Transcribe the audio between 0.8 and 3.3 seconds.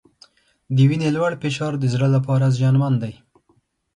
وینې لوړ فشار د زړه لپاره زیانمن دی.